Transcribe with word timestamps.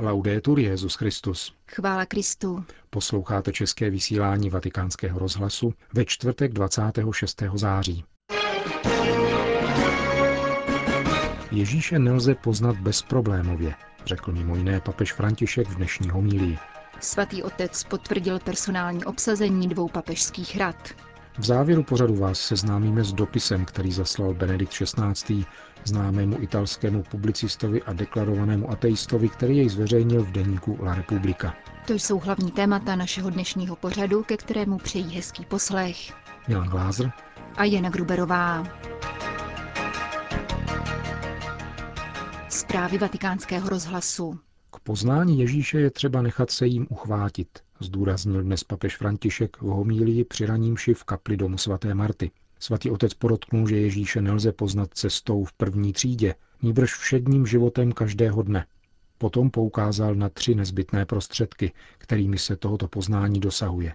Laudetur 0.00 0.58
Jezus 0.58 0.94
Christus. 0.94 1.54
Chvála 1.68 2.06
Kristu. 2.06 2.64
Posloucháte 2.90 3.52
české 3.52 3.90
vysílání 3.90 4.50
Vatikánského 4.50 5.18
rozhlasu 5.18 5.74
ve 5.92 6.04
čtvrtek 6.04 6.52
26. 6.52 7.42
září. 7.54 8.04
Ježíše 11.50 11.98
nelze 11.98 12.34
poznat 12.34 12.76
bezproblémově, 12.76 13.74
řekl 14.06 14.32
mimo 14.32 14.56
jiné 14.56 14.80
papež 14.80 15.12
František 15.12 15.68
v 15.68 15.76
dnešní 15.76 16.10
homílii. 16.10 16.58
Svatý 17.00 17.42
otec 17.42 17.84
potvrdil 17.84 18.38
personální 18.38 19.04
obsazení 19.04 19.68
dvou 19.68 19.88
papežských 19.88 20.56
rad. 20.56 20.88
V 21.38 21.44
závěru 21.44 21.82
pořadu 21.82 22.14
vás 22.16 22.40
seznámíme 22.40 23.04
s 23.04 23.12
dopisem, 23.12 23.64
který 23.64 23.92
zaslal 23.92 24.34
Benedikt 24.34 24.72
XVI. 24.72 25.44
známému 25.84 26.42
italskému 26.42 27.02
publicistovi 27.02 27.82
a 27.82 27.92
deklarovanému 27.92 28.70
ateistovi, 28.70 29.28
který 29.28 29.56
jej 29.56 29.68
zveřejnil 29.68 30.22
v 30.24 30.32
deníku 30.32 30.78
La 30.82 30.94
Repubblica. 30.94 31.54
To 31.86 31.92
jsou 31.92 32.18
hlavní 32.18 32.50
témata 32.50 32.96
našeho 32.96 33.30
dnešního 33.30 33.76
pořadu, 33.76 34.22
ke 34.22 34.36
kterému 34.36 34.78
přejí 34.78 35.14
hezký 35.16 35.44
poslech. 35.44 35.96
Milan 36.48 36.68
Glázer 36.68 37.12
a 37.56 37.64
Jana 37.64 37.90
Gruberová. 37.90 38.64
Zprávy 42.48 42.98
vatikánského 42.98 43.68
rozhlasu. 43.68 44.38
K 44.70 44.80
poznání 44.80 45.38
Ježíše 45.38 45.80
je 45.80 45.90
třeba 45.90 46.22
nechat 46.22 46.50
se 46.50 46.66
jim 46.66 46.86
uchvátit, 46.90 47.63
zdůraznil 47.80 48.42
dnes 48.42 48.64
papež 48.64 48.96
František 48.96 49.56
v 49.60 49.66
homílii 49.66 50.24
při 50.24 50.46
ranímši 50.46 50.94
v 50.94 51.04
kapli 51.04 51.36
domu 51.36 51.58
svaté 51.58 51.94
Marty. 51.94 52.30
Svatý 52.58 52.90
otec 52.90 53.14
podotknul, 53.14 53.68
že 53.68 53.76
Ježíše 53.76 54.20
nelze 54.22 54.52
poznat 54.52 54.94
cestou 54.94 55.44
v 55.44 55.52
první 55.52 55.92
třídě, 55.92 56.34
níbrž 56.62 56.94
všedním 56.94 57.46
životem 57.46 57.92
každého 57.92 58.42
dne. 58.42 58.66
Potom 59.18 59.50
poukázal 59.50 60.14
na 60.14 60.28
tři 60.28 60.54
nezbytné 60.54 61.06
prostředky, 61.06 61.72
kterými 61.98 62.38
se 62.38 62.56
tohoto 62.56 62.88
poznání 62.88 63.40
dosahuje. 63.40 63.94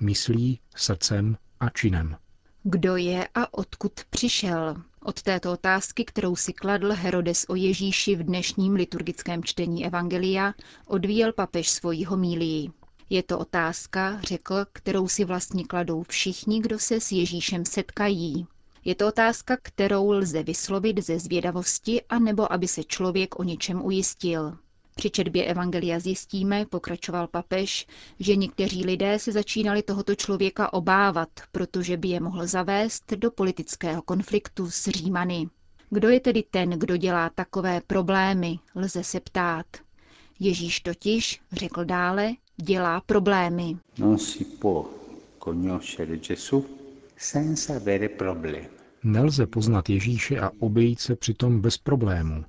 Myslí, 0.00 0.60
srdcem 0.76 1.36
a 1.60 1.68
činem. 1.68 2.16
Kdo 2.62 2.96
je 2.96 3.28
a 3.34 3.54
odkud 3.54 3.92
přišel? 4.10 4.76
Od 5.02 5.22
této 5.22 5.52
otázky, 5.52 6.04
kterou 6.04 6.36
si 6.36 6.52
kladl 6.52 6.92
Herodes 6.92 7.44
o 7.48 7.54
Ježíši 7.54 8.16
v 8.16 8.22
dnešním 8.22 8.74
liturgickém 8.74 9.44
čtení 9.44 9.86
Evangelia, 9.86 10.54
odvíjel 10.86 11.32
papež 11.32 11.70
svojí 11.70 12.04
homílii. 12.04 12.70
Je 13.10 13.22
to 13.22 13.38
otázka, 13.38 14.20
řekl, 14.20 14.54
kterou 14.72 15.08
si 15.08 15.24
vlastně 15.24 15.64
kladou 15.64 16.02
všichni, 16.02 16.60
kdo 16.60 16.78
se 16.78 17.00
s 17.00 17.12
Ježíšem 17.12 17.64
setkají. 17.64 18.46
Je 18.84 18.94
to 18.94 19.08
otázka, 19.08 19.56
kterou 19.62 20.10
lze 20.10 20.42
vyslovit 20.42 20.98
ze 20.98 21.18
zvědavosti, 21.18 22.02
anebo 22.08 22.52
aby 22.52 22.68
se 22.68 22.84
člověk 22.84 23.38
o 23.38 23.42
něčem 23.42 23.84
ujistil. 23.84 24.56
Při 24.96 25.10
četbě 25.10 25.44
Evangelia 25.44 26.00
zjistíme, 26.00 26.66
pokračoval 26.66 27.26
papež, 27.26 27.86
že 28.20 28.36
někteří 28.36 28.84
lidé 28.84 29.18
se 29.18 29.32
začínali 29.32 29.82
tohoto 29.82 30.14
člověka 30.14 30.72
obávat, 30.72 31.28
protože 31.52 31.96
by 31.96 32.08
je 32.08 32.20
mohl 32.20 32.46
zavést 32.46 33.12
do 33.12 33.30
politického 33.30 34.02
konfliktu 34.02 34.70
s 34.70 34.88
Římany. 34.88 35.48
Kdo 35.90 36.08
je 36.08 36.20
tedy 36.20 36.42
ten, 36.50 36.70
kdo 36.70 36.96
dělá 36.96 37.30
takové 37.30 37.80
problémy, 37.86 38.58
lze 38.74 39.04
se 39.04 39.20
ptát. 39.20 39.66
Ježíš 40.40 40.80
totiž, 40.80 41.40
řekl 41.52 41.84
dále, 41.84 42.32
dělá 42.62 43.00
problémy. 43.00 43.76
Non 43.98 44.18
si 44.18 44.44
può 44.44 44.84
conoscere 45.44 46.16
Gesù 46.16 46.66
senza 47.16 47.76
avere 47.76 48.08
problemi. 48.08 48.68
Nelze 49.04 49.46
poznat 49.46 49.88
Ježíše 49.88 50.40
a 50.40 50.50
obejít 50.58 51.00
se 51.00 51.16
přitom 51.16 51.60
bez 51.60 51.78
problémů. 51.78 52.44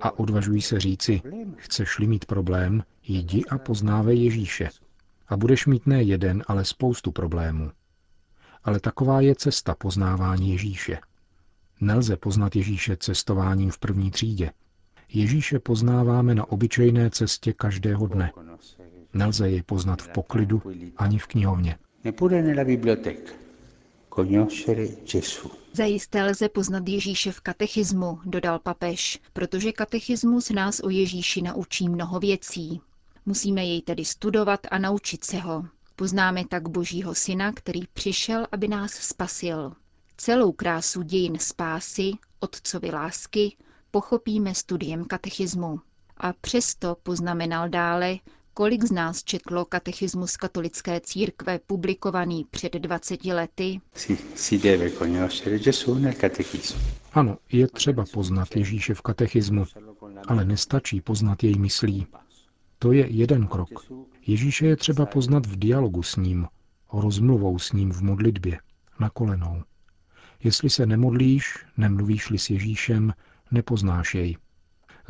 A 0.00 0.18
odvažují 0.18 0.62
se 0.62 0.80
říci, 0.80 1.22
chceš-li 1.56 2.06
mít 2.06 2.24
problém, 2.24 2.82
jdi 3.02 3.44
a 3.50 3.58
poznávej 3.58 4.24
Ježíše. 4.24 4.68
A 5.28 5.36
budeš 5.36 5.66
mít 5.66 5.86
ne 5.86 6.02
jeden, 6.02 6.42
ale 6.46 6.64
spoustu 6.64 7.12
problémů. 7.12 7.70
Ale 8.64 8.80
taková 8.80 9.20
je 9.20 9.34
cesta 9.34 9.74
poznávání 9.74 10.50
Ježíše. 10.50 10.98
Nelze 11.80 12.16
poznat 12.16 12.56
Ježíše 12.56 12.96
cestováním 12.96 13.70
v 13.70 13.78
první 13.78 14.10
třídě. 14.10 14.50
Ježíše 15.08 15.58
poznáváme 15.58 16.34
na 16.34 16.48
obyčejné 16.48 17.10
cestě 17.10 17.52
každého 17.52 18.06
dne. 18.06 18.32
Nelze 19.14 19.50
jej 19.50 19.62
poznat 19.62 20.02
v 20.02 20.08
poklidu 20.08 20.62
ani 20.96 21.18
v 21.18 21.26
knihovně. 21.26 21.78
Zajisté 25.72 26.24
lze 26.24 26.48
poznat 26.48 26.88
Ježíše 26.88 27.32
v 27.32 27.40
katechismu, 27.40 28.18
dodal 28.24 28.58
papež, 28.58 29.18
protože 29.32 29.72
katechismus 29.72 30.50
nás 30.50 30.80
o 30.80 30.90
Ježíši 30.90 31.42
naučí 31.42 31.88
mnoho 31.88 32.20
věcí. 32.20 32.80
Musíme 33.26 33.64
jej 33.64 33.82
tedy 33.82 34.04
studovat 34.04 34.60
a 34.70 34.78
naučit 34.78 35.24
se 35.24 35.38
ho. 35.38 35.64
Poznáme 35.96 36.44
tak 36.44 36.68
Božího 36.68 37.14
Syna, 37.14 37.52
který 37.52 37.80
přišel, 37.92 38.46
aby 38.52 38.68
nás 38.68 38.92
spasil. 38.92 39.72
Celou 40.16 40.52
krásu 40.52 41.02
dějin 41.02 41.38
spásy, 41.38 42.12
otcovy 42.40 42.90
lásky, 42.90 43.56
pochopíme 43.90 44.54
studiem 44.54 45.04
katechismu. 45.04 45.80
A 46.16 46.32
přesto 46.32 46.96
poznamenal 47.02 47.68
dále, 47.68 48.16
Kolik 48.60 48.84
z 48.84 48.92
nás 48.92 49.24
četlo 49.24 49.64
katechismus 49.64 50.36
katolické 50.36 51.00
církve 51.00 51.58
publikovaný 51.58 52.46
před 52.50 52.72
20 52.72 53.24
lety? 53.24 53.80
Ano, 57.12 57.38
je 57.52 57.68
třeba 57.68 58.04
poznat 58.12 58.56
Ježíše 58.56 58.94
v 58.94 59.00
katechismu, 59.00 59.64
ale 60.28 60.44
nestačí 60.44 61.00
poznat 61.00 61.44
jej 61.44 61.58
myslí. 61.58 62.06
To 62.78 62.92
je 62.92 63.06
jeden 63.10 63.46
krok. 63.46 63.86
Ježíše 64.26 64.66
je 64.66 64.76
třeba 64.76 65.06
poznat 65.06 65.46
v 65.46 65.56
dialogu 65.56 66.02
s 66.02 66.16
ním, 66.16 66.46
rozmluvou 66.92 67.58
s 67.58 67.72
ním 67.72 67.92
v 67.92 68.02
modlitbě, 68.02 68.58
na 68.98 69.10
kolenou. 69.10 69.62
Jestli 70.44 70.70
se 70.70 70.86
nemodlíš, 70.86 71.58
nemluvíš-li 71.76 72.38
s 72.38 72.50
Ježíšem, 72.50 73.12
nepoznáš 73.50 74.14
jej. 74.14 74.36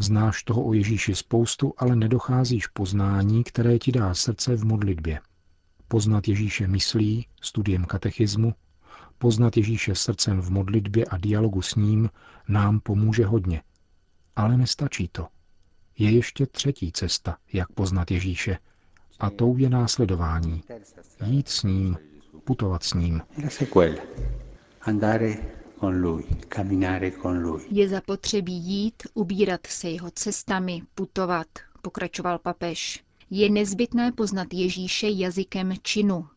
Znáš 0.00 0.42
toho 0.42 0.64
o 0.64 0.72
Ježíši 0.72 1.14
spoustu, 1.14 1.74
ale 1.78 1.96
nedocházíš 1.96 2.66
poznání, 2.66 3.44
které 3.44 3.78
ti 3.78 3.92
dá 3.92 4.14
srdce 4.14 4.56
v 4.56 4.64
modlitbě. 4.64 5.20
Poznat 5.88 6.28
Ježíše 6.28 6.66
myslí, 6.66 7.26
studiem 7.42 7.84
katechismu, 7.84 8.54
poznat 9.18 9.56
Ježíše 9.56 9.94
srdcem 9.94 10.40
v 10.40 10.50
modlitbě 10.50 11.04
a 11.04 11.16
dialogu 11.16 11.62
s 11.62 11.74
ním 11.74 12.10
nám 12.48 12.80
pomůže 12.80 13.26
hodně. 13.26 13.62
Ale 14.36 14.56
nestačí 14.56 15.08
to. 15.08 15.26
Je 15.98 16.10
ještě 16.10 16.46
třetí 16.46 16.92
cesta, 16.92 17.36
jak 17.52 17.72
poznat 17.72 18.10
Ježíše, 18.10 18.58
a 19.18 19.30
tou 19.30 19.56
je 19.56 19.70
následování. 19.70 20.62
Jít 21.26 21.48
s 21.48 21.62
ním, 21.62 21.96
putovat 22.44 22.82
s 22.82 22.94
ním. 22.94 23.22
Je 27.70 27.88
zapotřebí 27.88 28.52
jít, 28.52 29.02
ubírat 29.14 29.66
se 29.66 29.88
jeho 29.90 30.10
cestami, 30.10 30.82
putovat, 30.94 31.46
pokračoval 31.82 32.38
papež. 32.38 33.04
Je 33.30 33.50
nezbytné 33.50 34.12
poznat 34.12 34.48
Ježíše 34.54 35.08
jazykem 35.08 35.74
činu. 35.82 36.28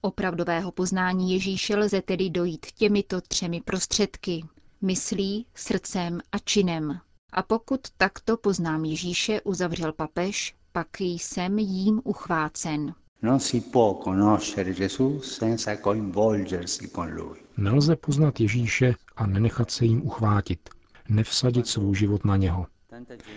Opravdového 0.00 0.72
poznání 0.72 1.32
Ježíše 1.32 1.76
lze 1.76 2.02
tedy 2.02 2.30
dojít 2.30 2.66
těmito 2.72 3.20
třemi 3.20 3.60
prostředky. 3.60 4.44
Myslí, 4.80 5.46
srdcem 5.54 6.20
a 6.32 6.38
činem. 6.38 7.00
A 7.32 7.42
pokud 7.42 7.80
takto 7.96 8.36
poznám 8.36 8.84
Ježíše, 8.84 9.40
uzavřel 9.40 9.92
papež, 9.92 10.54
pak 10.72 11.00
jsem 11.00 11.58
jím 11.58 12.00
uchvácen. 12.04 12.94
Non 13.22 13.40
si 13.40 13.60
può 13.60 13.98
conoscere 13.98 14.72
Gesù 14.72 15.20
senza 15.20 15.78
coinvolgersi 15.78 16.90
con 16.90 17.14
lui. 17.14 17.38
Nelze 17.56 17.96
poznat 17.96 18.40
Ježíše 18.40 18.94
a 19.16 19.26
nenechat 19.26 19.70
se 19.70 19.84
jim 19.84 20.02
uchvátit, 20.06 20.70
nevsadit 21.08 21.66
svůj 21.66 21.94
život 21.96 22.24
na 22.24 22.36
něho. 22.36 22.66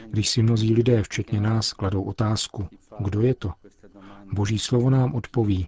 Když 0.10 0.30
si 0.30 0.44
mnozí 0.44 0.74
lidé, 0.74 1.04
včetně 1.04 1.42
nás, 1.42 1.74
kladou 1.74 2.04
otázku, 2.04 2.68
kdo 3.00 3.22
je 3.22 3.34
to? 3.34 3.54
Boží 4.34 4.60
slovo 4.60 4.90
nám 4.90 5.16
odpoví, 5.16 5.68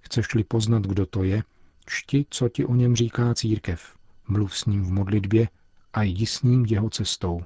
chceš-li 0.00 0.44
poznat, 0.44 0.82
kdo 0.82 1.06
to 1.06 1.22
je, 1.22 1.42
čti, 1.86 2.26
co 2.30 2.48
ti 2.48 2.64
o 2.64 2.74
něm 2.74 2.96
říká 2.96 3.34
církev, 3.34 3.94
mluv 4.28 4.56
s 4.56 4.64
ním 4.64 4.84
v 4.84 4.92
modlitbě 4.92 5.48
a 5.92 6.02
jdi 6.02 6.26
s 6.26 6.42
ním 6.42 6.66
jeho 6.66 6.90
cestou. 6.90 7.42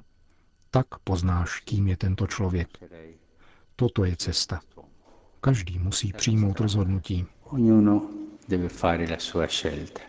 Tak 0.71 0.85
poznáš, 1.03 1.59
kým 1.59 1.87
je 1.87 1.97
tento 1.97 2.27
člověk. 2.27 2.67
Toto 3.75 4.05
je 4.05 4.15
cesta. 4.15 4.59
Každý 5.41 5.79
musí 5.79 6.13
přijmout 6.13 6.59
rozhodnutí. 6.59 7.25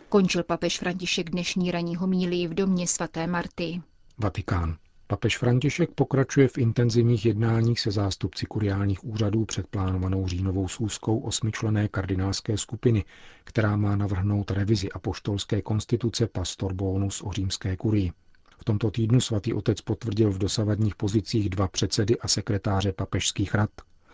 Končil 0.09 0.43
papež 0.43 0.79
František 0.79 1.31
dnešní 1.31 1.71
ranní 1.71 1.97
homílii 1.97 2.47
v 2.49 2.55
domě 2.55 2.87
svaté 2.87 3.27
Marty. 3.27 3.82
Vatikán. 4.19 4.77
Papež 5.06 5.38
František 5.38 5.91
pokračuje 5.91 6.49
v 6.49 6.59
intenzivních 6.59 7.27
jednáních 7.27 7.81
se 7.81 7.91
zástupci 7.91 8.47
kuriálních 8.47 9.05
úřadů 9.05 9.44
před 9.44 9.67
plánovanou 9.67 10.29
říjnovou 10.29 10.69
schůzkou 10.69 11.19
osmičlené 11.19 11.88
kardinálské 11.88 12.59
skupiny, 12.59 13.05
která 13.44 13.77
má 13.77 13.97
navrhnout 13.97 14.50
revizi 14.50 14.93
apoštolské 14.93 15.62
konstituce 15.62 16.27
Pastor 16.27 16.75
Bonus 16.75 17.23
o 17.25 17.32
římské 17.32 17.77
kurii. 17.77 18.12
V 18.59 18.65
tomto 18.65 18.91
týdnu 18.91 19.21
svatý 19.21 19.55
otec 19.55 19.81
potvrdil 19.81 20.31
v 20.31 20.38
dosavadních 20.38 20.94
pozicích 20.94 21.50
dva 21.50 21.69
předsedy 21.69 22.19
a 22.19 22.29
sekretáře 22.29 22.93
papežských 22.93 23.55
rad. 23.55 23.71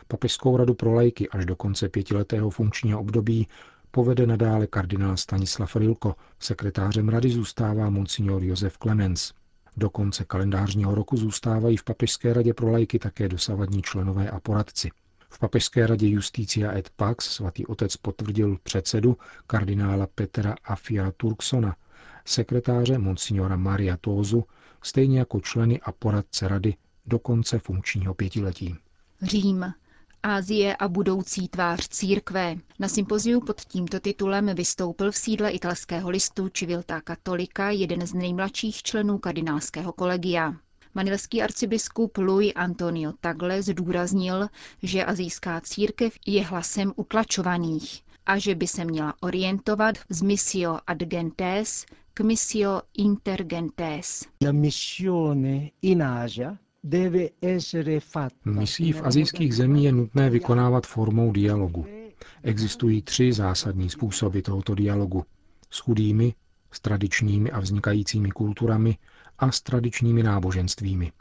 Papežskou 0.08 0.56
radu 0.56 0.74
pro 0.74 0.94
lajky 0.94 1.28
až 1.28 1.46
do 1.46 1.56
konce 1.56 1.88
pětiletého 1.88 2.50
funkčního 2.50 3.00
období 3.00 3.48
povede 3.90 4.26
nadále 4.26 4.66
kardinál 4.66 5.16
Stanislav 5.16 5.76
Rilko, 5.76 6.14
sekretářem 6.38 7.08
rady 7.08 7.30
zůstává 7.30 7.90
monsignor 7.90 8.42
Josef 8.42 8.78
Clemens. 8.78 9.32
Do 9.76 9.90
konce 9.90 10.24
kalendářního 10.24 10.94
roku 10.94 11.16
zůstávají 11.16 11.76
v 11.76 11.84
Papežské 11.84 12.32
radě 12.32 12.54
pro 12.54 12.70
lajky 12.70 12.98
také 12.98 13.28
dosavadní 13.28 13.82
členové 13.82 14.30
a 14.30 14.40
poradci. 14.40 14.90
V 15.30 15.38
Papežské 15.38 15.86
radě 15.86 16.08
Justícia 16.08 16.72
et 16.72 16.90
Pax 16.96 17.24
svatý 17.24 17.66
otec 17.66 17.96
potvrdil 17.96 18.58
předsedu 18.62 19.16
kardinála 19.46 20.06
Petra 20.14 20.54
Afia 20.64 21.12
Turksona, 21.16 21.76
sekretáře 22.24 22.98
monsignora 22.98 23.56
Maria 23.56 23.96
Tózu, 23.96 24.44
stejně 24.82 25.18
jako 25.18 25.40
členy 25.40 25.80
a 25.80 25.92
poradce 25.92 26.48
rady 26.48 26.74
do 27.06 27.18
konce 27.18 27.58
funkčního 27.58 28.14
pětiletí. 28.14 28.76
Řím. 29.22 29.64
Ázie 30.28 30.76
a 30.76 30.88
budoucí 30.88 31.48
tvář 31.48 31.88
církve. 31.88 32.56
Na 32.78 32.88
sympoziu 32.88 33.40
pod 33.40 33.60
tímto 33.60 34.00
titulem 34.00 34.54
vystoupil 34.54 35.12
v 35.12 35.16
sídle 35.16 35.50
italského 35.50 36.10
listu 36.10 36.48
Civilta 36.48 37.00
Katolika 37.00 37.70
jeden 37.70 38.06
z 38.06 38.14
nejmladších 38.14 38.82
členů 38.82 39.18
kardinálského 39.18 39.92
kolegia. 39.92 40.54
Manilský 40.94 41.42
arcibiskup 41.42 42.18
Louis 42.18 42.52
Antonio 42.56 43.12
Tagle 43.20 43.62
zdůraznil, 43.62 44.48
že 44.82 45.04
azijská 45.04 45.60
církev 45.60 46.18
je 46.26 46.44
hlasem 46.44 46.92
utlačovaných 46.96 48.02
a 48.26 48.38
že 48.38 48.54
by 48.54 48.66
se 48.66 48.84
měla 48.84 49.14
orientovat 49.20 49.94
z 50.08 50.22
missio 50.22 50.78
ad 50.86 50.98
gentes 50.98 51.86
k 52.14 52.20
missio 52.20 52.82
intergentes. 52.94 54.24
La 54.44 54.52
Misí 58.44 58.92
v 58.92 59.02
azijských 59.02 59.54
zemí 59.54 59.84
je 59.84 59.92
nutné 59.92 60.30
vykonávat 60.30 60.86
formou 60.86 61.32
dialogu. 61.32 61.86
Existují 62.42 63.02
tři 63.02 63.32
zásadní 63.32 63.90
způsoby 63.90 64.40
tohoto 64.40 64.74
dialogu. 64.74 65.24
S 65.70 65.78
chudými, 65.78 66.34
s 66.72 66.80
tradičními 66.80 67.50
a 67.50 67.60
vznikajícími 67.60 68.30
kulturami 68.30 68.98
a 69.38 69.52
s 69.52 69.60
tradičními 69.60 70.22
náboženstvími. 70.22 71.12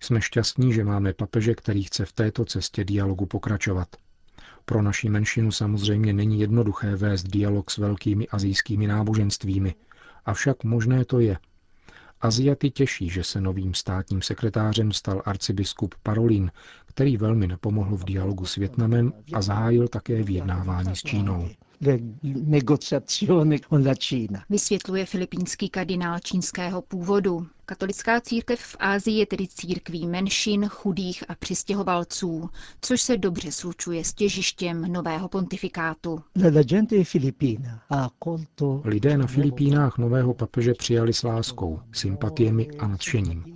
Jsme 0.00 0.20
šťastní, 0.20 0.72
že 0.72 0.84
máme 0.84 1.12
papeže, 1.12 1.54
který 1.54 1.82
chce 1.82 2.04
v 2.04 2.12
této 2.12 2.44
cestě 2.44 2.84
dialogu 2.84 3.26
pokračovat. 3.26 3.88
Pro 4.64 4.82
naši 4.82 5.08
menšinu 5.08 5.52
samozřejmě 5.52 6.12
není 6.12 6.40
jednoduché 6.40 6.96
vést 6.96 7.22
dialog 7.22 7.70
s 7.70 7.78
velkými 7.78 8.28
azijskými 8.28 8.86
náboženstvími, 8.86 9.74
avšak 10.24 10.64
možné 10.64 11.04
to 11.04 11.20
je– 11.20 11.38
Aziaty 12.26 12.70
těší, 12.70 13.10
že 13.10 13.24
se 13.24 13.40
novým 13.40 13.74
státním 13.74 14.22
sekretářem 14.22 14.92
stal 14.92 15.22
arcibiskup 15.24 15.94
Parolin, 16.02 16.50
který 16.96 17.16
velmi 17.16 17.46
napomohl 17.46 17.96
v 17.96 18.04
dialogu 18.04 18.46
s 18.46 18.56
Větnamem 18.56 19.12
a 19.32 19.42
zahájil 19.42 19.88
také 19.88 20.22
vyjednávání 20.22 20.96
s 20.96 21.02
Čínou. 21.02 21.48
Vysvětluje 24.50 25.06
filipínský 25.06 25.68
kardinál 25.68 26.18
čínského 26.18 26.82
původu. 26.82 27.46
Katolická 27.66 28.20
církev 28.20 28.60
v 28.60 28.76
Ázii 28.80 29.18
je 29.18 29.26
tedy 29.26 29.48
církví 29.48 30.06
menšin, 30.06 30.68
chudých 30.68 31.24
a 31.30 31.34
přistěhovalců, 31.34 32.48
což 32.80 33.02
se 33.02 33.16
dobře 33.16 33.52
slučuje 33.52 34.04
s 34.04 34.12
těžištěm 34.14 34.92
nového 34.92 35.28
pontifikátu. 35.28 36.20
Lidé 38.84 39.18
na 39.18 39.26
Filipínách 39.26 39.98
nového 39.98 40.34
papeže 40.34 40.74
přijali 40.74 41.12
s 41.12 41.22
láskou, 41.22 41.80
sympatiemi 41.92 42.68
a 42.78 42.86
nadšením. 42.86 43.55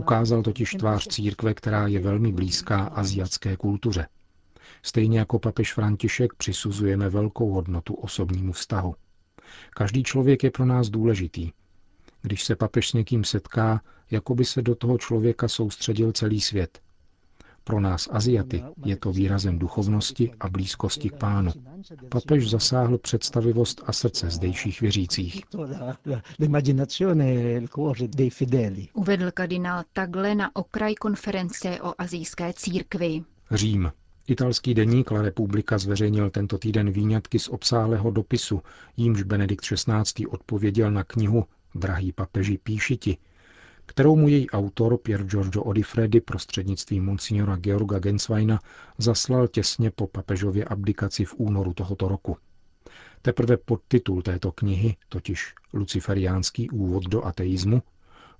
Ukázal 0.00 0.42
totiž 0.42 0.70
tvář 0.70 1.06
církve, 1.08 1.54
která 1.54 1.86
je 1.86 2.00
velmi 2.00 2.32
blízká 2.32 2.78
aziatské 2.80 3.56
kultuře. 3.56 4.06
Stejně 4.82 5.18
jako 5.18 5.38
papež 5.38 5.74
František 5.74 6.34
přisuzujeme 6.34 7.08
velkou 7.08 7.50
hodnotu 7.50 7.94
osobnímu 7.94 8.52
vztahu. 8.52 8.94
Každý 9.70 10.02
člověk 10.02 10.44
je 10.44 10.50
pro 10.50 10.64
nás 10.64 10.88
důležitý. 10.88 11.50
Když 12.22 12.44
se 12.44 12.56
papež 12.56 12.88
s 12.88 12.92
někým 12.92 13.24
setká, 13.24 13.80
jako 14.10 14.34
by 14.34 14.44
se 14.44 14.62
do 14.62 14.74
toho 14.74 14.98
člověka 14.98 15.48
soustředil 15.48 16.12
celý 16.12 16.40
svět. 16.40 16.80
Pro 17.70 17.80
nás 17.80 18.08
Aziaty 18.12 18.64
je 18.84 18.96
to 18.96 19.12
výrazem 19.12 19.58
duchovnosti 19.58 20.32
a 20.40 20.48
blízkosti 20.48 21.10
k 21.10 21.16
pánu. 21.16 21.52
Papež 22.08 22.50
zasáhl 22.50 22.98
představivost 22.98 23.82
a 23.86 23.92
srdce 23.92 24.30
zdejších 24.30 24.80
věřících. 24.80 25.42
Uvedl 28.94 29.30
kardinál 29.34 29.82
Tagle 29.92 30.34
na 30.34 30.56
okraj 30.56 30.94
konference 30.94 31.80
o 31.80 31.94
azijské 31.98 32.52
církvi. 32.52 33.22
Řím. 33.50 33.92
Italský 34.26 34.74
deník 34.74 35.10
La 35.10 35.22
Repubblica 35.22 35.78
zveřejnil 35.78 36.30
tento 36.30 36.58
týden 36.58 36.90
výňatky 36.90 37.38
z 37.38 37.48
obsáhlého 37.48 38.10
dopisu, 38.10 38.62
jímž 38.96 39.22
Benedikt 39.22 39.64
XVI. 39.64 40.26
odpověděl 40.26 40.90
na 40.90 41.04
knihu 41.04 41.44
Drahý 41.74 42.12
papeži 42.12 42.58
píšiti, 42.58 43.16
kterou 43.90 44.16
mu 44.16 44.28
její 44.28 44.50
autor 44.50 44.98
Pier 44.98 45.24
Giorgio 45.24 45.62
Odifredi 45.62 46.20
prostřednictvím 46.20 47.04
monsignora 47.04 47.56
Georga 47.56 47.98
Gensweina 47.98 48.60
zaslal 48.98 49.48
těsně 49.48 49.90
po 49.90 50.06
papežově 50.06 50.64
abdikaci 50.64 51.24
v 51.24 51.34
únoru 51.36 51.74
tohoto 51.74 52.08
roku. 52.08 52.36
Teprve 53.22 53.56
podtitul 53.56 54.22
této 54.22 54.52
knihy, 54.52 54.96
totiž 55.08 55.54
Luciferiánský 55.72 56.70
úvod 56.70 57.04
do 57.04 57.24
ateismu, 57.24 57.82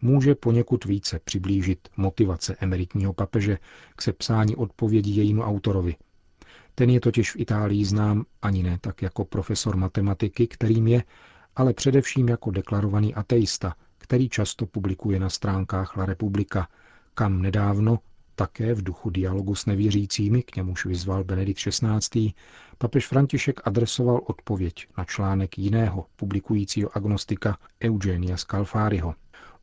může 0.02 0.34
poněkud 0.34 0.84
více 0.84 1.20
přiblížit 1.24 1.88
motivace 1.96 2.56
emeritního 2.60 3.12
papeže 3.12 3.58
k 3.96 4.02
sepsání 4.02 4.56
odpovědi 4.56 5.10
jejímu 5.10 5.42
autorovi. 5.42 5.96
Ten 6.74 6.90
je 6.90 7.00
totiž 7.00 7.32
v 7.32 7.40
Itálii 7.40 7.84
znám 7.84 8.24
ani 8.42 8.62
ne 8.62 8.78
tak 8.80 9.02
jako 9.02 9.24
profesor 9.24 9.76
matematiky, 9.76 10.46
kterým 10.46 10.86
je, 10.86 11.04
ale 11.56 11.74
především 11.74 12.28
jako 12.28 12.50
deklarovaný 12.50 13.14
ateista, 13.14 13.74
který 14.10 14.28
často 14.28 14.66
publikuje 14.66 15.18
na 15.20 15.28
stránkách 15.30 15.96
La 15.96 16.06
Republika, 16.06 16.68
kam 17.14 17.42
nedávno, 17.42 17.98
také 18.34 18.74
v 18.74 18.82
duchu 18.82 19.10
dialogu 19.10 19.54
s 19.54 19.66
nevěřícími, 19.66 20.42
k 20.42 20.56
němuž 20.56 20.86
vyzval 20.86 21.24
Benedikt 21.24 21.60
XVI., 21.60 22.32
papež 22.78 23.06
František 23.06 23.60
adresoval 23.64 24.20
odpověď 24.26 24.86
na 24.98 25.04
článek 25.04 25.58
jiného 25.58 26.06
publikujícího 26.16 26.96
agnostika 26.96 27.58
Eugenia 27.84 28.36
Scalfariho. 28.36 29.14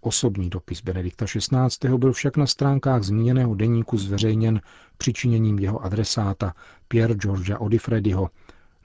Osobní 0.01 0.49
dopis 0.49 0.81
Benedikta 0.81 1.25
XVI. 1.25 1.97
byl 1.97 2.13
však 2.13 2.37
na 2.37 2.47
stránkách 2.47 3.03
zmíněného 3.03 3.55
deníku 3.55 3.97
zveřejněn 3.97 4.61
přičiněním 4.97 5.59
jeho 5.59 5.83
adresáta 5.83 6.53
Pier 6.87 7.13
Giorgia 7.13 7.57
Odifrediho, 7.57 8.29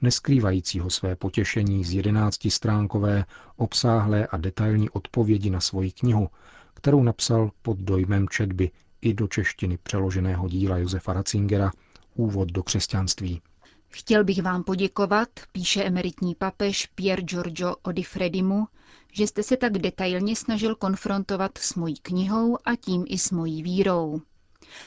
neskrývajícího 0.03 0.89
své 0.89 1.15
potěšení 1.15 1.83
z 1.83 1.93
jedenáctistránkové, 1.93 3.25
obsáhlé 3.55 4.27
a 4.27 4.37
detailní 4.37 4.89
odpovědi 4.89 5.49
na 5.49 5.59
svoji 5.59 5.91
knihu, 5.91 6.29
kterou 6.73 7.03
napsal 7.03 7.51
pod 7.61 7.77
dojmem 7.77 8.27
četby 8.29 8.71
i 9.01 9.13
do 9.13 9.27
češtiny 9.27 9.77
přeloženého 9.83 10.47
díla 10.49 10.77
Josefa 10.77 11.13
Ratzingera 11.13 11.71
Úvod 12.15 12.51
do 12.51 12.63
křesťanství. 12.63 13.41
Chtěl 13.87 14.23
bych 14.23 14.41
vám 14.41 14.63
poděkovat, 14.63 15.29
píše 15.51 15.83
emeritní 15.83 16.35
papež 16.35 16.85
Pier 16.85 17.21
Giorgio 17.21 17.75
Odifredimu, 17.83 18.67
že 19.11 19.27
jste 19.27 19.43
se 19.43 19.57
tak 19.57 19.71
detailně 19.71 20.35
snažil 20.35 20.75
konfrontovat 20.75 21.57
s 21.57 21.75
mojí 21.75 21.95
knihou 21.95 22.57
a 22.65 22.75
tím 22.75 23.05
i 23.07 23.17
s 23.17 23.31
mojí 23.31 23.63
vírou. 23.63 24.21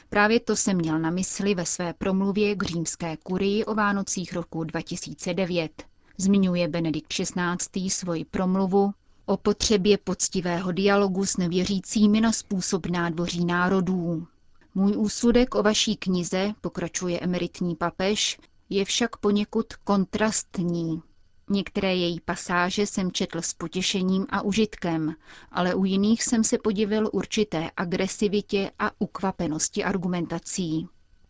Právě 0.09 0.39
to 0.39 0.55
jsem 0.55 0.77
měl 0.77 0.99
na 0.99 1.09
mysli 1.09 1.55
ve 1.55 1.65
své 1.65 1.93
promluvě 1.93 2.55
k 2.55 2.63
římské 2.63 3.17
kurii 3.17 3.65
o 3.65 3.75
Vánocích 3.75 4.33
roku 4.33 4.63
2009. 4.63 5.83
Zmiňuje 6.17 6.67
Benedikt 6.67 7.13
XVI. 7.13 7.89
svoji 7.89 8.25
promluvu 8.25 8.93
o 9.25 9.37
potřebě 9.37 9.97
poctivého 9.97 10.71
dialogu 10.71 11.25
s 11.25 11.37
nevěřícími 11.37 12.21
na 12.21 12.31
způsob 12.31 12.85
nádvoří 12.85 13.45
národů. 13.45 14.27
Můj 14.75 14.93
úsudek 14.97 15.55
o 15.55 15.63
vaší 15.63 15.95
knize, 15.95 16.53
pokračuje 16.61 17.19
emeritní 17.19 17.75
papež, 17.75 18.39
je 18.69 18.85
však 18.85 19.17
poněkud 19.17 19.73
kontrastní. 19.73 21.01
Některé 21.49 21.95
její 21.95 22.19
pasáže 22.19 22.85
jsem 22.85 23.11
četl 23.11 23.41
s 23.41 23.53
potěšením 23.53 24.25
a 24.29 24.41
užitkem, 24.41 25.15
ale 25.51 25.75
u 25.75 25.85
jiných 25.85 26.23
jsem 26.23 26.43
se 26.43 26.57
podivil 26.57 27.09
určité 27.13 27.71
agresivitě 27.77 28.71
a 28.79 28.91
ukvapenosti 28.99 29.83
argumentací. 29.83 30.87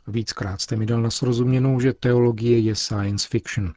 Víckrát 0.08 0.62
jste 0.62 0.76
mi 0.76 0.86
dal 0.86 1.02
na 1.02 1.10
srozuměnou, 1.10 1.80
že 1.80 1.94
teologie 1.94 2.60
je 2.60 2.76
science 2.76 3.28
fiction. 3.28 3.74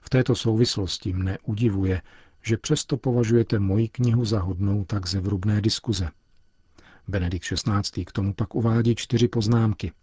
V 0.00 0.10
této 0.10 0.34
souvislosti 0.34 1.12
mne 1.12 1.38
udivuje, 1.42 2.02
že 2.42 2.56
přesto 2.56 2.96
považujete 2.96 3.58
moji 3.58 3.88
knihu 3.88 4.24
za 4.24 4.40
hodnou 4.40 4.84
tak 4.84 5.06
zevrubné 5.06 5.60
diskuze. 5.60 6.10
Benedikt 7.08 7.44
XVI. 7.54 8.04
k 8.04 8.12
tomu 8.12 8.34
pak 8.34 8.54
uvádí 8.54 8.94
čtyři 8.94 9.28
poznámky– 9.28 9.92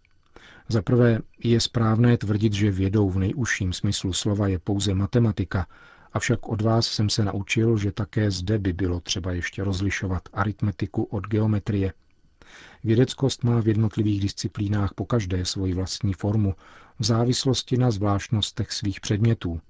za 0.68 0.82
prvé 0.82 1.18
je 1.44 1.60
správné 1.60 2.16
tvrdit, 2.18 2.52
že 2.52 2.70
vědou 2.70 3.10
v 3.10 3.18
nejužším 3.18 3.72
smyslu 3.72 4.12
slova 4.12 4.48
je 4.48 4.58
pouze 4.58 4.94
matematika 4.94 5.66
Avšak 6.16 6.48
od 6.48 6.62
vás 6.62 6.86
jsem 6.86 7.08
se 7.10 7.24
naučil, 7.24 7.78
že 7.78 7.92
také 7.92 8.30
zde 8.30 8.58
by 8.58 8.72
bylo 8.72 9.00
třeba 9.00 9.32
ještě 9.32 9.64
rozlišovat 9.64 10.22
aritmetiku 10.32 11.02
od 11.02 11.26
geometrie. 11.26 11.92
Vědeckost 12.84 13.44
má 13.44 13.60
v 13.60 13.68
jednotlivých 13.68 14.20
disciplínách 14.20 14.94
po 14.94 15.04
každé 15.06 15.44
svoji 15.44 15.74
vlastní 15.74 16.12
formu, 16.14 16.54
v 16.98 17.04
závislosti 17.04 17.76
na 17.76 17.90
zvláštnostech 17.90 18.72
svých 18.72 19.00
předmětů. 19.00 19.60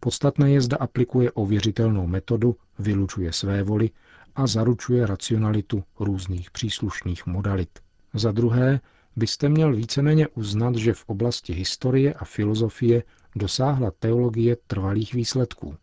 Podstatné 0.00 0.50
je, 0.50 0.60
zda 0.60 0.76
aplikuje 0.76 1.32
ověřitelnou 1.32 2.06
metodu, 2.06 2.56
vylučuje 2.78 3.32
své 3.32 3.62
voli 3.62 3.90
a 4.34 4.46
zaručuje 4.46 5.06
racionalitu 5.06 5.84
různých 6.00 6.50
příslušných 6.50 7.26
modalit. 7.26 7.78
Za 8.14 8.32
druhé, 8.32 8.80
byste 9.20 9.48
měl 9.48 9.76
víceméně 9.76 10.28
uznat, 10.28 10.74
že 10.76 10.92
v 10.92 11.04
oblasti 11.06 11.52
historie 11.52 12.14
a 12.14 12.24
filozofie 12.24 13.02
dosáhla 13.36 13.90
teologie 13.90 14.56
trvalých 14.66 15.14
výsledků. 15.14 15.76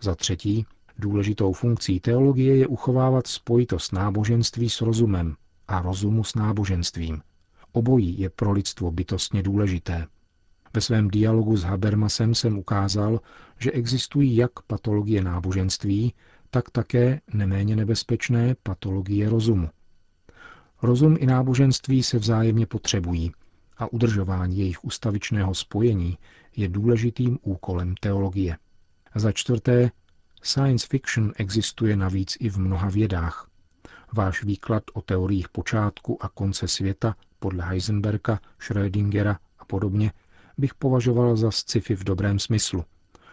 Za 0.00 0.14
třetí, 0.14 0.66
důležitou 0.98 1.52
funkcí 1.52 2.00
teologie 2.00 2.56
je 2.56 2.66
uchovávat 2.66 3.26
spojitost 3.26 3.92
náboženství 3.92 4.70
s 4.70 4.80
rozumem 4.80 5.36
a 5.68 5.82
rozumu 5.82 6.24
s 6.24 6.34
náboženstvím. 6.34 7.22
Obojí 7.72 8.20
je 8.20 8.30
pro 8.30 8.52
lidstvo 8.52 8.90
bytostně 8.90 9.42
důležité. 9.42 10.06
Ve 10.74 10.80
svém 10.80 11.08
dialogu 11.08 11.56
s 11.56 11.62
Habermasem 11.62 12.34
jsem 12.34 12.58
ukázal, 12.58 13.20
že 13.58 13.72
existují 13.72 14.36
jak 14.36 14.50
patologie 14.66 15.22
náboženství, 15.24 16.14
tak 16.50 16.70
také 16.70 17.20
neméně 17.34 17.76
nebezpečné 17.76 18.54
patologie 18.62 19.28
rozumu. 19.28 19.68
Rozum 20.82 21.16
i 21.18 21.26
náboženství 21.26 22.02
se 22.02 22.18
vzájemně 22.18 22.66
potřebují 22.66 23.32
a 23.78 23.92
udržování 23.92 24.58
jejich 24.58 24.84
ustavičného 24.84 25.54
spojení 25.54 26.18
je 26.56 26.68
důležitým 26.68 27.38
úkolem 27.42 27.94
teologie. 28.00 28.58
Za 29.14 29.32
čtvrté, 29.32 29.90
science 30.42 30.86
fiction 30.90 31.32
existuje 31.36 31.96
navíc 31.96 32.36
i 32.40 32.48
v 32.48 32.58
mnoha 32.58 32.88
vědách. 32.88 33.48
Váš 34.12 34.44
výklad 34.44 34.82
o 34.92 35.00
teoriích 35.00 35.48
počátku 35.48 36.24
a 36.24 36.28
konce 36.28 36.68
světa 36.68 37.16
podle 37.38 37.64
Heisenberga, 37.64 38.40
Schrödingera 38.60 39.36
a 39.58 39.64
podobně 39.64 40.12
bych 40.58 40.74
považoval 40.74 41.36
za 41.36 41.50
sci-fi 41.50 41.96
v 41.96 42.04
dobrém 42.04 42.38
smyslu. 42.38 42.84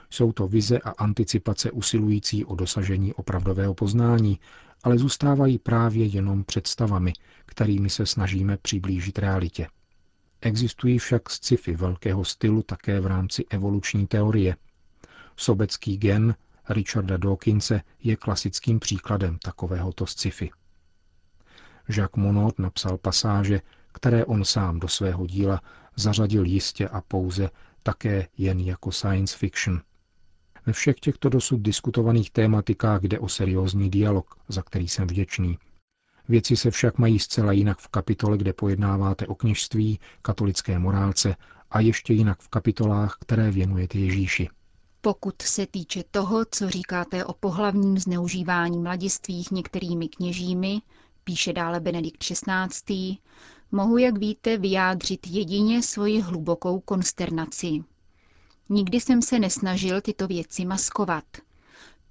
Jsou 0.09 0.31
to 0.31 0.47
vize 0.47 0.79
a 0.79 0.89
anticipace 0.89 1.71
usilující 1.71 2.45
o 2.45 2.55
dosažení 2.55 3.13
opravdového 3.13 3.73
poznání, 3.73 4.39
ale 4.83 4.97
zůstávají 4.97 5.59
právě 5.59 6.05
jenom 6.05 6.43
představami, 6.43 7.13
kterými 7.45 7.89
se 7.89 8.05
snažíme 8.05 8.57
přiblížit 8.57 9.19
realitě. 9.19 9.67
Existují 10.41 10.99
však 10.99 11.29
sci-fi 11.29 11.75
velkého 11.75 12.25
stylu 12.25 12.63
také 12.63 12.99
v 12.99 13.07
rámci 13.07 13.45
evoluční 13.49 14.07
teorie. 14.07 14.55
Sobecký 15.37 15.97
gen 15.97 16.35
Richarda 16.69 17.17
Dawkinse 17.17 17.81
je 18.03 18.15
klasickým 18.15 18.79
příkladem 18.79 19.37
takovéhoto 19.37 20.05
sci-fi. 20.05 20.51
Jacques 21.89 22.23
Monod 22.23 22.59
napsal 22.59 22.97
pasáže, 22.97 23.61
které 23.91 24.25
on 24.25 24.45
sám 24.45 24.79
do 24.79 24.87
svého 24.87 25.27
díla 25.27 25.61
zařadil 25.95 26.45
jistě 26.45 26.87
a 26.87 27.01
pouze 27.01 27.49
také 27.83 28.27
jen 28.37 28.59
jako 28.59 28.91
science 28.91 29.37
fiction. 29.37 29.81
Ve 30.65 30.73
všech 30.73 30.95
těchto 30.99 31.29
dosud 31.29 31.59
diskutovaných 31.59 32.31
tématikách 32.31 33.01
jde 33.03 33.19
o 33.19 33.29
seriózní 33.29 33.89
dialog, 33.89 34.35
za 34.47 34.61
který 34.61 34.87
jsem 34.87 35.07
vděčný. 35.07 35.57
Věci 36.29 36.55
se 36.57 36.71
však 36.71 36.97
mají 36.97 37.19
zcela 37.19 37.51
jinak 37.51 37.79
v 37.79 37.87
kapitole, 37.87 38.37
kde 38.37 38.53
pojednáváte 38.53 39.27
o 39.27 39.35
kněžství, 39.35 39.99
katolické 40.21 40.79
morálce 40.79 41.35
a 41.71 41.79
ještě 41.79 42.13
jinak 42.13 42.39
v 42.39 42.49
kapitolách, 42.49 43.17
které 43.21 43.51
věnujete 43.51 43.97
Ježíši. 43.97 44.49
Pokud 45.01 45.41
se 45.41 45.67
týče 45.67 46.03
toho, 46.11 46.45
co 46.51 46.69
říkáte 46.69 47.25
o 47.25 47.33
pohlavním 47.33 47.97
zneužívání 47.97 48.77
mladistvých 48.79 49.51
některými 49.51 50.07
kněžími, 50.07 50.81
píše 51.23 51.53
dále 51.53 51.79
Benedikt 51.79 52.23
XVI., 52.23 53.17
mohu, 53.71 53.97
jak 53.97 54.17
víte, 54.17 54.57
vyjádřit 54.57 55.27
jedině 55.27 55.81
svoji 55.83 56.21
hlubokou 56.21 56.79
konsternaci. 56.79 57.83
Nikdy 58.69 58.99
jsem 58.99 59.21
se 59.21 59.39
nesnažil 59.39 60.01
tyto 60.01 60.27
věci 60.27 60.65
maskovat. 60.65 61.23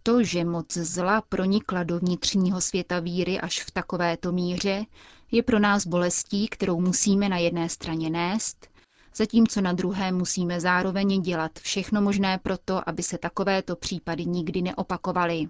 To, 0.03 0.23
že 0.25 0.45
moc 0.45 0.73
zla 0.73 1.21
pronikla 1.21 1.83
do 1.83 1.99
vnitřního 1.99 2.61
světa 2.61 3.01
víry 3.01 3.41
až 3.41 3.63
v 3.63 3.71
takovéto 3.71 4.33
míře, 4.33 4.85
je 5.31 5.43
pro 5.43 5.59
nás 5.59 5.87
bolestí, 5.87 6.49
kterou 6.49 6.81
musíme 6.81 7.29
na 7.29 7.39
jedné 7.39 7.69
straně 7.69 8.11
nést, 8.11 8.69
zatímco 9.15 9.61
na 9.61 9.73
druhé 9.73 10.13
musíme 10.13 10.61
zároveň 10.61 11.23
dělat 11.23 11.59
všechno 11.59 12.03
možné 12.03 12.39
proto, 12.39 12.89
aby 12.89 13.03
se 13.03 13.19
takovéto 13.19 13.77
případy 13.77 14.27
nikdy 14.27 14.63
neopakovaly. 14.63 15.49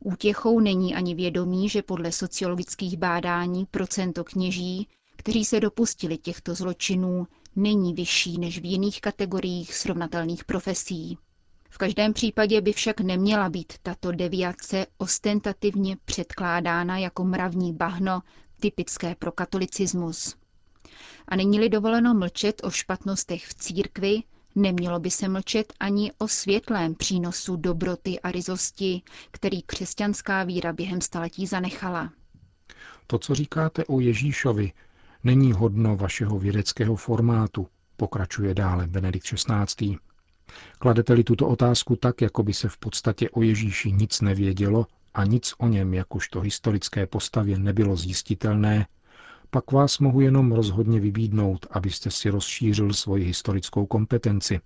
Útěchou 0.00 0.60
není 0.60 0.94
ani 0.94 1.14
vědomí, 1.14 1.68
že 1.68 1.82
podle 1.82 2.12
sociologických 2.12 2.96
bádání 2.96 3.66
procento 3.70 4.24
kněží, 4.24 4.88
kteří 5.16 5.44
se 5.44 5.60
dopustili 5.60 6.18
těchto 6.18 6.54
zločinů, 6.54 7.26
není 7.56 7.94
vyšší 7.94 8.38
než 8.38 8.58
v 8.60 8.64
jiných 8.64 9.00
kategoriích 9.00 9.74
srovnatelných 9.74 10.44
profesí. 10.44 11.18
V 11.70 11.78
každém 11.78 12.12
případě 12.12 12.60
by 12.60 12.72
však 12.72 13.00
neměla 13.00 13.48
být 13.48 13.72
tato 13.82 14.12
deviace 14.12 14.86
ostentativně 14.98 15.96
předkládána 16.04 16.98
jako 16.98 17.24
mravní 17.24 17.72
bahno 17.72 18.22
typické 18.60 19.14
pro 19.14 19.32
katolicismus. 19.32 20.36
A 21.28 21.36
není-li 21.36 21.68
dovoleno 21.68 22.14
mlčet 22.14 22.60
o 22.64 22.70
špatnostech 22.70 23.46
v 23.46 23.54
církvi, 23.54 24.22
nemělo 24.54 25.00
by 25.00 25.10
se 25.10 25.28
mlčet 25.28 25.72
ani 25.80 26.12
o 26.18 26.28
světlém 26.28 26.94
přínosu 26.94 27.56
dobroty 27.56 28.20
a 28.20 28.30
rizosti, 28.30 29.02
který 29.30 29.62
křesťanská 29.62 30.44
víra 30.44 30.72
během 30.72 31.00
staletí 31.00 31.46
zanechala. 31.46 32.12
To, 33.06 33.18
co 33.18 33.34
říkáte 33.34 33.84
o 33.84 34.00
Ježíšovi, 34.00 34.72
není 35.24 35.52
hodno 35.52 35.96
vašeho 35.96 36.38
vědeckého 36.38 36.96
formátu, 36.96 37.66
pokračuje 37.96 38.54
dále 38.54 38.86
Benedikt 38.86 39.26
XVI. 39.26 39.96
Kladete-li 40.78 41.24
tuto 41.24 41.48
otázku 41.48 41.96
tak, 41.96 42.20
jako 42.20 42.42
by 42.42 42.54
se 42.54 42.68
v 42.68 42.78
podstatě 42.78 43.30
o 43.30 43.42
Ježíši 43.42 43.92
nic 43.92 44.20
nevědělo 44.20 44.86
a 45.14 45.24
nic 45.24 45.54
o 45.58 45.68
něm 45.68 45.94
jakožto 45.94 46.40
historické 46.40 47.06
postavě 47.06 47.58
nebylo 47.58 47.96
zjistitelné, 47.96 48.86
pak 49.50 49.72
vás 49.72 49.98
mohu 49.98 50.20
jenom 50.20 50.52
rozhodně 50.52 51.00
vybídnout, 51.00 51.66
abyste 51.70 52.10
si 52.10 52.30
rozšířil 52.30 52.92
svoji 52.92 53.24
historickou 53.24 53.86
kompetenci. 53.86 54.60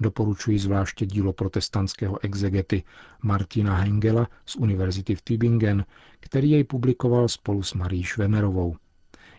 Doporučuji 0.00 0.58
zvláště 0.58 1.06
dílo 1.06 1.32
protestantského 1.32 2.24
exegety 2.24 2.82
Martina 3.22 3.76
Hengela 3.76 4.28
z 4.46 4.56
Univerzity 4.56 5.14
v 5.14 5.22
Tübingen, 5.22 5.84
který 6.20 6.50
jej 6.50 6.64
publikoval 6.64 7.28
spolu 7.28 7.62
s 7.62 7.74
Marí 7.74 8.02
Švemerovou. 8.02 8.76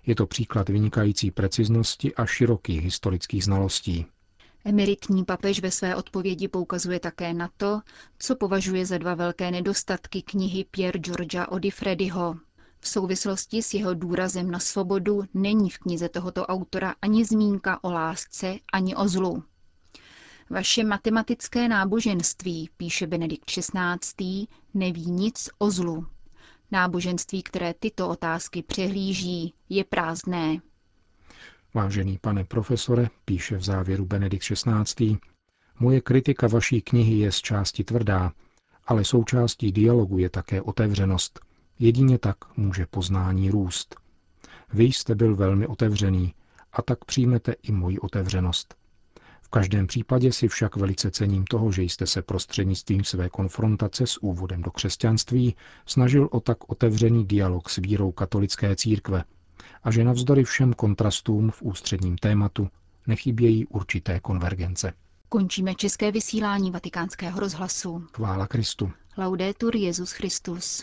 Je 0.05 0.15
to 0.15 0.27
příklad 0.27 0.69
vynikající 0.69 1.31
preciznosti 1.31 2.15
a 2.15 2.25
širokých 2.25 2.81
historických 2.83 3.43
znalostí. 3.43 4.05
Emeritní 4.65 5.25
papež 5.25 5.59
ve 5.59 5.71
své 5.71 5.95
odpovědi 5.95 6.47
poukazuje 6.47 6.99
také 6.99 7.33
na 7.33 7.49
to, 7.57 7.81
co 8.19 8.35
považuje 8.35 8.85
za 8.85 8.97
dva 8.97 9.15
velké 9.15 9.51
nedostatky 9.51 10.21
knihy 10.21 10.65
Pierre 10.71 10.99
Georgia 10.99 11.47
Odifrediho. 11.47 12.35
V 12.79 12.87
souvislosti 12.87 13.61
s 13.63 13.73
jeho 13.73 13.93
důrazem 13.93 14.51
na 14.51 14.59
svobodu 14.59 15.23
není 15.33 15.69
v 15.69 15.77
knize 15.77 16.09
tohoto 16.09 16.45
autora 16.45 16.95
ani 17.01 17.25
zmínka 17.25 17.83
o 17.83 17.91
lásce, 17.91 18.55
ani 18.73 18.95
o 18.95 19.07
zlu. 19.07 19.43
Vaše 20.49 20.83
matematické 20.83 21.67
náboženství, 21.67 22.69
píše 22.77 23.07
Benedikt 23.07 23.45
XVI., 23.45 24.47
neví 24.73 25.11
nic 25.11 25.49
o 25.57 25.71
zlu. 25.71 26.07
Náboženství, 26.73 27.43
které 27.43 27.73
tyto 27.73 28.09
otázky 28.09 28.63
přehlíží, 28.63 29.53
je 29.69 29.83
prázdné. 29.83 30.57
Vážený 31.73 32.17
pane 32.21 32.43
profesore, 32.43 33.09
píše 33.25 33.57
v 33.57 33.63
závěru 33.63 34.05
Benedikt 34.05 34.45
XVI., 34.53 35.17
moje 35.79 36.01
kritika 36.01 36.47
vaší 36.47 36.81
knihy 36.81 37.17
je 37.17 37.31
z 37.31 37.37
části 37.37 37.83
tvrdá, 37.83 38.31
ale 38.85 39.05
součástí 39.05 39.71
dialogu 39.71 40.17
je 40.17 40.29
také 40.29 40.61
otevřenost. 40.61 41.39
Jedině 41.79 42.17
tak 42.17 42.57
může 42.57 42.85
poznání 42.85 43.49
růst. 43.51 43.95
Vy 44.73 44.83
jste 44.83 45.15
byl 45.15 45.35
velmi 45.35 45.67
otevřený 45.67 46.33
a 46.73 46.81
tak 46.81 47.05
přijmete 47.05 47.51
i 47.63 47.71
moji 47.71 47.99
otevřenost 47.99 48.75
každém 49.53 49.87
případě 49.87 50.31
si 50.31 50.47
však 50.47 50.75
velice 50.75 51.11
cením 51.11 51.45
toho, 51.45 51.71
že 51.71 51.83
jste 51.83 52.07
se 52.07 52.21
prostřednictvím 52.21 53.03
své 53.03 53.29
konfrontace 53.29 54.07
s 54.07 54.23
úvodem 54.23 54.61
do 54.61 54.71
křesťanství 54.71 55.55
snažil 55.85 56.29
o 56.31 56.39
tak 56.39 56.69
otevřený 56.69 57.25
dialog 57.25 57.69
s 57.69 57.75
vírou 57.77 58.11
katolické 58.11 58.75
církve 58.75 59.23
a 59.83 59.91
že 59.91 60.03
navzdory 60.03 60.43
všem 60.43 60.73
kontrastům 60.73 61.51
v 61.51 61.61
ústředním 61.61 62.17
tématu 62.17 62.69
nechybějí 63.07 63.65
určité 63.65 64.19
konvergence. 64.19 64.93
Končíme 65.29 65.75
české 65.75 66.11
vysílání 66.11 66.71
vatikánského 66.71 67.39
rozhlasu. 67.39 68.07
Chvála 68.13 68.47
Kristu. 68.47 68.91
Laudetur 69.17 69.75
Jezus 69.75 70.11
Christus. 70.11 70.81